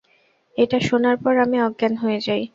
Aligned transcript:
এটা 0.55 0.77
শোনার 0.87 1.15
পর 1.23 1.33
আমি 1.45 1.57
অজ্ঞান 1.61 1.93
হয়ে 1.97 2.19
যাই। 2.27 2.43